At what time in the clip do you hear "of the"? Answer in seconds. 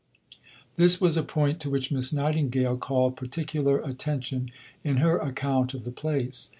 5.75-5.91